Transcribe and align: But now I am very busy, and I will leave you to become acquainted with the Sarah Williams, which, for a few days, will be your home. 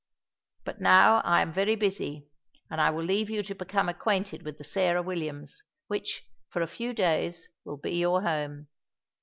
But 0.65 0.81
now 0.81 1.21
I 1.23 1.43
am 1.43 1.53
very 1.53 1.75
busy, 1.75 2.25
and 2.71 2.81
I 2.81 2.89
will 2.89 3.03
leave 3.03 3.29
you 3.29 3.43
to 3.43 3.53
become 3.53 3.87
acquainted 3.87 4.41
with 4.41 4.57
the 4.57 4.63
Sarah 4.63 5.03
Williams, 5.03 5.61
which, 5.89 6.23
for 6.49 6.63
a 6.63 6.67
few 6.67 6.91
days, 6.91 7.49
will 7.65 7.77
be 7.77 7.91
your 7.97 8.23
home. 8.23 8.65